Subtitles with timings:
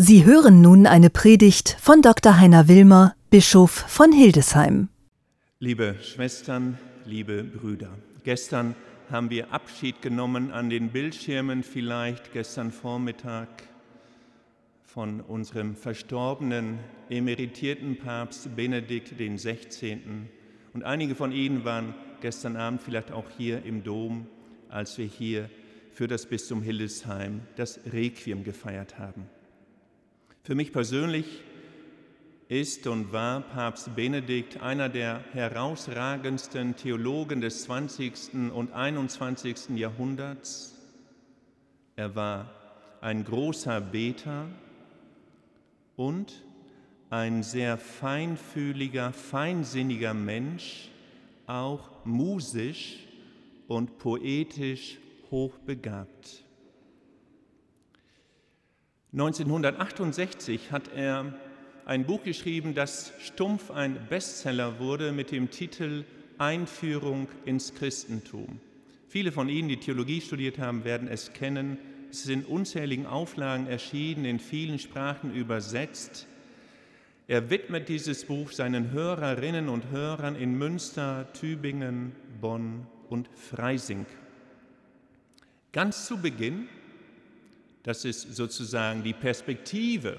[0.00, 2.38] Sie hören nun eine Predigt von Dr.
[2.38, 4.90] Heiner Wilmer, Bischof von Hildesheim.
[5.58, 7.90] Liebe Schwestern, liebe Brüder,
[8.22, 8.76] gestern
[9.10, 13.48] haben wir Abschied genommen an den Bildschirmen, vielleicht gestern Vormittag
[14.84, 16.78] von unserem verstorbenen
[17.10, 19.98] emeritierten Papst Benedikt XVI.
[20.74, 24.28] Und einige von Ihnen waren gestern Abend vielleicht auch hier im Dom,
[24.68, 25.50] als wir hier
[25.90, 29.26] für das Bistum Hildesheim das Requiem gefeiert haben.
[30.48, 31.26] Für mich persönlich
[32.48, 38.50] ist und war Papst Benedikt einer der herausragendsten Theologen des 20.
[38.54, 39.76] und 21.
[39.76, 40.74] Jahrhunderts.
[41.96, 42.50] Er war
[43.02, 44.48] ein großer Beter
[45.96, 46.46] und
[47.10, 50.88] ein sehr feinfühliger, feinsinniger Mensch,
[51.46, 53.00] auch musisch
[53.66, 54.96] und poetisch
[55.30, 56.47] hochbegabt.
[59.12, 61.32] 1968 hat er
[61.86, 66.04] ein Buch geschrieben, das stumpf ein Bestseller wurde mit dem Titel
[66.36, 68.60] Einführung ins Christentum.
[69.08, 71.78] Viele von Ihnen, die Theologie studiert haben, werden es kennen.
[72.10, 76.26] Es ist in unzähligen Auflagen erschienen, in vielen Sprachen übersetzt.
[77.26, 82.12] Er widmet dieses Buch seinen Hörerinnen und Hörern in Münster, Tübingen,
[82.42, 84.04] Bonn und Freising.
[85.72, 86.68] Ganz zu Beginn
[87.88, 90.18] das ist sozusagen die Perspektive,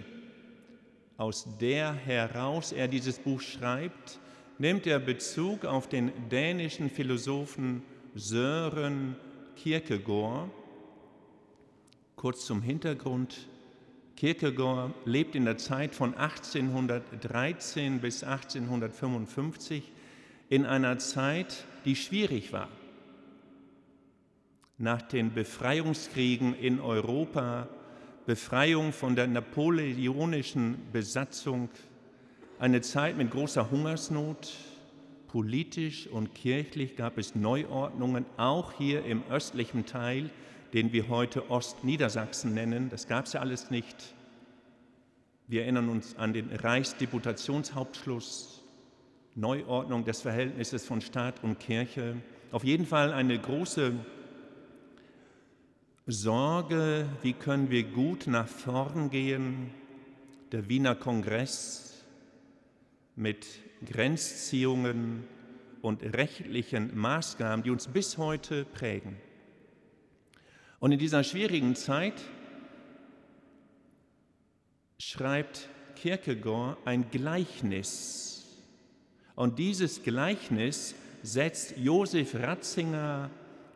[1.17, 4.17] aus der heraus er dieses Buch schreibt,
[4.57, 7.83] nimmt er Bezug auf den dänischen Philosophen
[8.15, 9.15] Sören
[9.55, 10.49] Kierkegaard.
[12.15, 13.47] Kurz zum Hintergrund.
[14.15, 19.91] Kierkegaard lebt in der Zeit von 1813 bis 1855
[20.49, 22.67] in einer Zeit, die schwierig war
[24.79, 27.67] nach den Befreiungskriegen in Europa,
[28.25, 31.69] Befreiung von der napoleonischen Besatzung,
[32.59, 34.53] eine Zeit mit großer Hungersnot.
[35.27, 40.31] Politisch und kirchlich gab es Neuordnungen, auch hier im östlichen Teil,
[40.73, 42.89] den wir heute Ostniedersachsen nennen.
[42.89, 44.15] Das gab es ja alles nicht.
[45.47, 48.63] Wir erinnern uns an den Reichsdeputationshauptschluss,
[49.35, 52.15] Neuordnung des Verhältnisses von Staat und Kirche.
[52.51, 53.93] Auf jeden Fall eine große
[56.11, 59.69] Sorge, wie können wir gut nach vorn gehen,
[60.51, 62.03] der Wiener Kongress
[63.15, 63.45] mit
[63.85, 65.23] Grenzziehungen
[65.83, 69.17] und rechtlichen Maßgaben, die uns bis heute prägen.
[70.79, 72.19] Und in dieser schwierigen Zeit
[74.97, 78.47] schreibt Kierkegaard ein Gleichnis.
[79.35, 83.29] Und dieses Gleichnis setzt Josef Ratzinger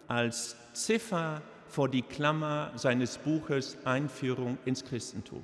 [0.07, 1.43] als Ziffer
[1.73, 5.41] vor die Klammer seines Buches Einführung ins Christentum.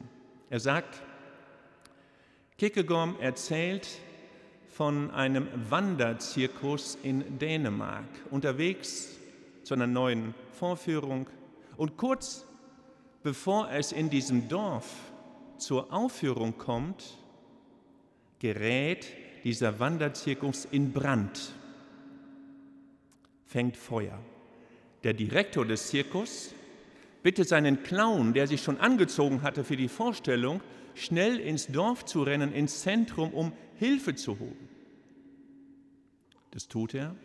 [0.52, 1.02] Er sagt,
[2.56, 3.88] Kierkegaard erzählt
[4.68, 9.18] von einem Wanderzirkus in Dänemark, unterwegs
[9.64, 11.26] zu einer neuen Vorführung.
[11.78, 12.46] Und kurz
[13.24, 14.86] bevor es in diesem Dorf
[15.58, 17.18] zur Aufführung kommt,
[18.38, 19.08] gerät
[19.44, 21.54] dieser Wanderzirkus in Brand,
[23.46, 24.20] fängt Feuer.
[25.04, 26.54] Der Direktor des Zirkus
[27.24, 30.62] bittet seinen Clown, der sich schon angezogen hatte für die Vorstellung,
[30.96, 34.70] schnell ins Dorf zu rennen, ins Zentrum, um Hilfe zu holen.
[36.52, 37.16] Das tut er.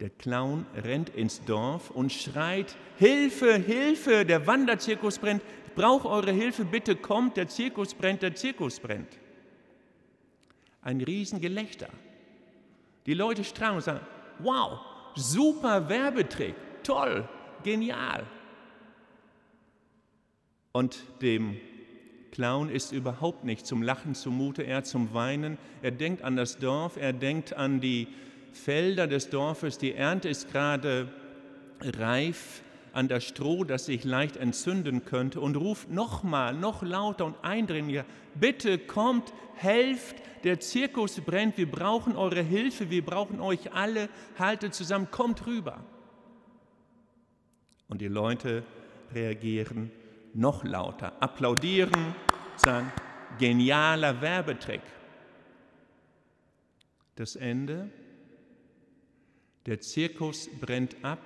[0.00, 6.32] Der Clown rennt ins Dorf und schreit, Hilfe, Hilfe, der Wanderzirkus brennt, ich brauche eure
[6.32, 9.08] Hilfe, bitte kommt, der Zirkus brennt, der Zirkus brennt.
[10.82, 11.88] Ein Riesengelächter.
[13.06, 14.00] Die Leute strahlen und sagen,
[14.40, 14.80] wow,
[15.14, 17.28] super Werbetrick, toll,
[17.62, 18.26] genial.
[20.72, 21.56] Und dem
[22.32, 25.58] Clown ist überhaupt nicht zum Lachen zumute, er zum Weinen.
[25.82, 28.08] Er denkt an das Dorf, er denkt an die
[28.52, 31.08] Felder des Dorfes, die Ernte ist gerade
[31.80, 37.36] reif, an das Stroh, das sich leicht entzünden könnte und ruft nochmal, noch lauter und
[37.42, 38.04] eindringlicher,
[38.34, 44.08] bitte kommt, helft, der Zirkus brennt, wir brauchen eure Hilfe, wir brauchen euch alle,
[44.38, 45.84] haltet zusammen, kommt rüber.
[47.92, 48.62] Und die Leute
[49.12, 49.90] reagieren
[50.32, 52.14] noch lauter, applaudieren,
[52.56, 52.90] sagen,
[53.38, 54.80] genialer Werbetrick.
[57.16, 57.90] Das Ende,
[59.66, 61.20] der Zirkus brennt ab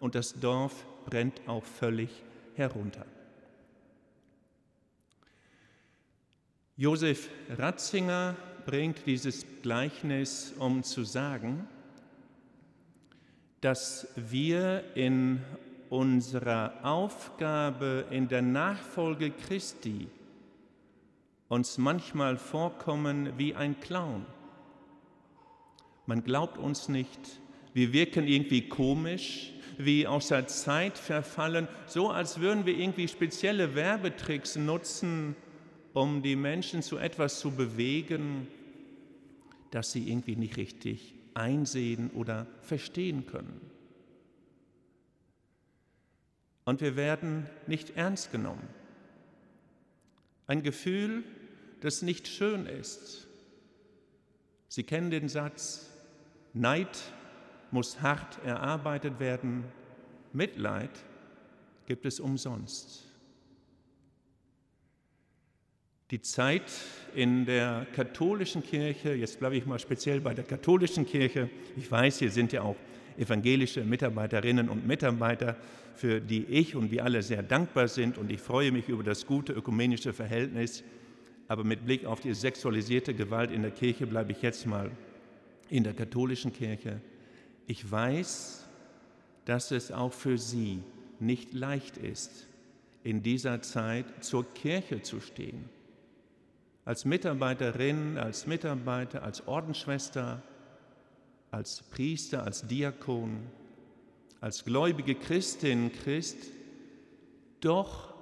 [0.00, 2.10] und das Dorf brennt auch völlig
[2.56, 3.06] herunter.
[6.76, 8.34] Josef Ratzinger
[8.64, 11.68] bringt dieses Gleichnis, um zu sagen,
[13.60, 15.40] dass wir in
[15.90, 20.08] unserer Aufgabe in der Nachfolge Christi
[21.48, 24.26] uns manchmal vorkommen wie ein Clown.
[26.06, 27.40] Man glaubt uns nicht,
[27.72, 33.74] wir wirken irgendwie komisch, wie aus der Zeit verfallen, so als würden wir irgendwie spezielle
[33.74, 35.36] Werbetricks nutzen,
[35.92, 38.48] um die Menschen zu etwas zu bewegen,
[39.70, 43.60] das sie irgendwie nicht richtig einsehen oder verstehen können.
[46.66, 48.68] Und wir werden nicht ernst genommen.
[50.48, 51.22] Ein Gefühl,
[51.80, 53.28] das nicht schön ist.
[54.68, 55.88] Sie kennen den Satz,
[56.52, 56.98] Neid
[57.70, 59.64] muss hart erarbeitet werden,
[60.32, 60.90] Mitleid
[61.86, 63.04] gibt es umsonst.
[66.10, 66.70] Die Zeit
[67.14, 72.18] in der katholischen Kirche, jetzt bleibe ich mal speziell bei der katholischen Kirche, ich weiß,
[72.18, 72.76] hier sind ja auch
[73.18, 75.56] evangelische Mitarbeiterinnen und Mitarbeiter,
[75.94, 79.26] für die ich und wir alle sehr dankbar sind und ich freue mich über das
[79.26, 80.84] gute ökumenische Verhältnis,
[81.48, 84.90] aber mit Blick auf die sexualisierte Gewalt in der Kirche bleibe ich jetzt mal
[85.70, 87.00] in der katholischen Kirche.
[87.66, 88.66] Ich weiß,
[89.44, 90.82] dass es auch für Sie
[91.18, 92.46] nicht leicht ist,
[93.02, 95.68] in dieser Zeit zur Kirche zu stehen.
[96.84, 100.42] Als Mitarbeiterin, als Mitarbeiter, als Ordensschwester,
[101.56, 103.38] als Priester, als Diakon,
[104.42, 106.36] als gläubige Christin, Christ,
[107.62, 108.12] doch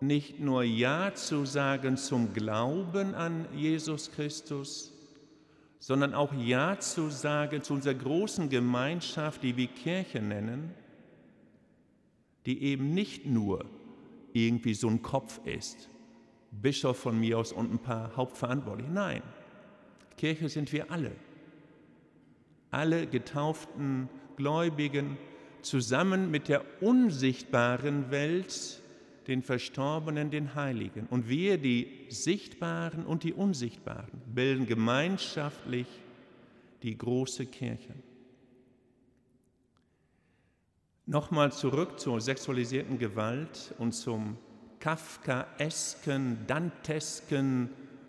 [0.00, 4.92] nicht nur Ja zu sagen zum Glauben an Jesus Christus,
[5.78, 10.74] sondern auch Ja zu sagen zu unserer großen Gemeinschaft, die wir Kirche nennen,
[12.44, 13.66] die eben nicht nur
[14.32, 15.88] irgendwie so ein Kopf ist,
[16.50, 18.90] Bischof von mir aus und ein paar Hauptverantwortliche.
[18.90, 19.22] Nein,
[20.16, 21.12] Kirche sind wir alle.
[22.70, 25.16] Alle getauften Gläubigen
[25.62, 28.82] zusammen mit der unsichtbaren Welt
[29.28, 31.06] den Verstorbenen, den Heiligen.
[31.10, 35.86] Und wir, die Sichtbaren und die Unsichtbaren, bilden gemeinschaftlich
[36.82, 37.94] die große Kirche.
[41.04, 44.38] Nochmal zurück zur sexualisierten Gewalt und zum
[44.80, 47.68] kafkaesken, dantesken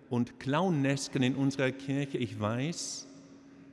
[0.10, 2.18] und clownesken in unserer Kirche.
[2.18, 3.09] Ich weiß,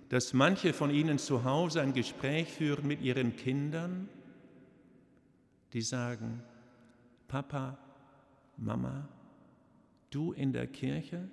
[0.08, 4.08] dass manche von Ihnen zu Hause ein Gespräch führen mit ihren Kindern,
[5.72, 6.42] die sagen,
[7.28, 7.78] Papa,
[8.56, 9.08] Mama,
[10.10, 11.28] du in der Kirche?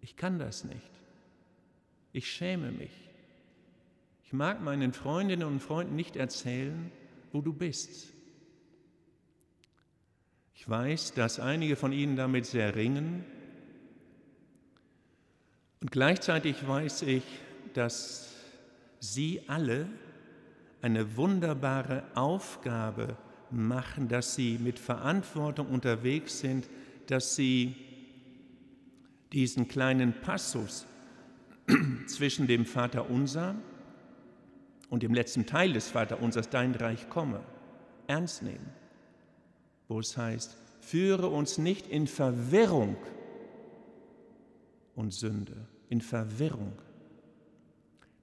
[0.00, 0.90] Ich kann das nicht.
[2.12, 3.10] Ich schäme mich.
[4.24, 6.90] Ich mag meinen Freundinnen und Freunden nicht erzählen,
[7.32, 8.14] wo du bist.
[10.54, 13.24] Ich weiß, dass einige von ihnen damit sehr ringen.
[15.80, 17.22] Und gleichzeitig weiß ich,
[17.76, 18.34] dass
[18.98, 19.86] sie alle
[20.82, 23.16] eine wunderbare Aufgabe
[23.50, 26.68] machen, dass sie mit Verantwortung unterwegs sind,
[27.06, 27.74] dass sie
[29.32, 30.86] diesen kleinen Passus
[32.06, 33.54] zwischen dem Vater unser
[34.88, 37.40] und dem letzten Teil des Vater unsers, dein Reich komme,
[38.06, 38.70] ernst nehmen,
[39.88, 42.96] wo es heißt, führe uns nicht in Verwirrung
[44.94, 46.72] und Sünde, in Verwirrung,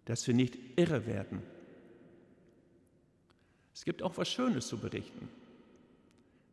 [0.07, 1.42] dass wir nicht irre werden
[3.77, 5.30] es gibt auch was Schönes zu berichten.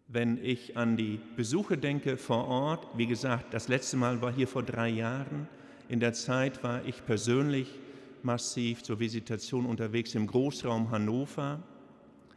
[0.09, 4.47] Wenn ich an die Besuche denke vor Ort, wie gesagt, das letzte Mal war hier
[4.47, 5.49] vor drei Jahren.
[5.89, 7.81] In der Zeit war ich persönlich
[8.23, 11.63] massiv zur Visitation unterwegs im Großraum Hannover,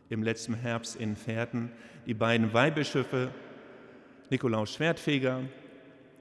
[0.09, 1.69] im letzten Herbst in Pferden.
[2.05, 3.29] Die beiden Weihbischöfe,
[4.29, 5.41] Nikolaus Schwertfeger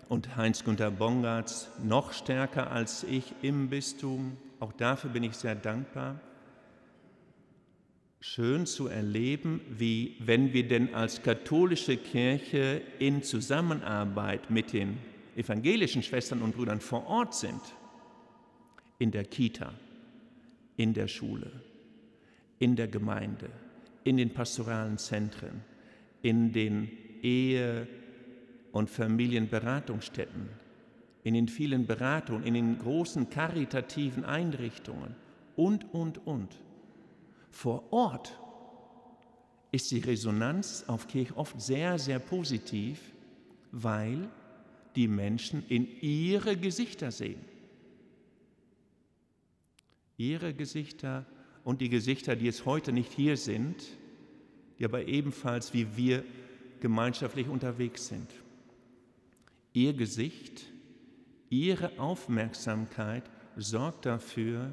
[0.08, 4.36] und Heinz-Günther Bongartz, noch stärker als ich im Bistum.
[4.60, 6.20] Auch dafür bin ich sehr dankbar
[8.26, 14.98] schön zu erleben, wie wenn wir denn als katholische Kirche in Zusammenarbeit mit den
[15.36, 17.60] evangelischen Schwestern und Brüdern vor Ort sind,
[18.98, 19.72] in der Kita,
[20.76, 21.52] in der Schule,
[22.58, 23.48] in der Gemeinde,
[24.02, 25.62] in den pastoralen Zentren,
[26.22, 26.90] in den
[27.22, 27.86] Ehe-
[28.76, 30.49] und Familienberatungsstätten,
[31.25, 35.14] in den vielen Beratungen, in den großen karitativen Einrichtungen
[35.56, 36.54] und, und, und
[37.50, 38.38] vor Ort
[39.73, 43.00] ist die Resonanz auf Kirche oft sehr, sehr positiv,
[43.73, 44.28] weil
[44.95, 47.40] die Menschen in ihre Gesichter sehen.
[50.18, 51.26] Ihre Gesichter
[51.64, 53.85] und die Gesichter, die es heute nicht hier sind,
[54.78, 56.25] die aber ebenfalls wie wir
[56.80, 58.28] gemeinschaftlich unterwegs sind.
[59.76, 60.62] Ihr Gesicht,
[61.50, 63.25] ihre Aufmerksamkeit
[63.59, 64.73] sorgt dafür,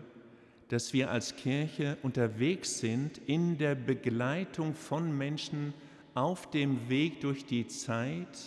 [0.70, 5.74] dass wir als Kirche unterwegs sind in der Begleitung von Menschen
[6.14, 8.40] auf dem Weg durch die Zeit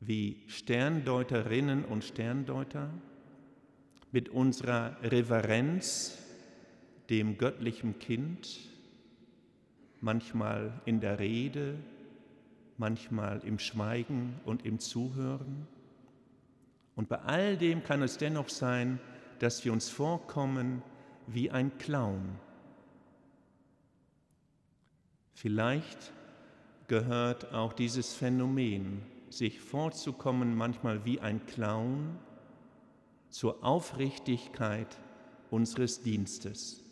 [0.00, 2.90] wie Sterndeuterinnen und Sterndeuter,
[4.10, 6.18] mit unserer Reverenz
[7.10, 8.58] dem göttlichen Kind,
[10.00, 11.76] manchmal in der Rede,
[12.80, 15.68] manchmal im Schweigen und im Zuhören.
[16.96, 18.98] Und bei all dem kann es dennoch sein,
[19.38, 20.82] dass wir uns vorkommen
[21.26, 22.36] wie ein Clown.
[25.34, 26.12] Vielleicht
[26.88, 32.18] gehört auch dieses Phänomen, sich vorzukommen manchmal wie ein Clown,
[33.28, 34.98] zur Aufrichtigkeit
[35.50, 36.82] unseres Dienstes.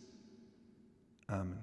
[1.26, 1.58] Amen.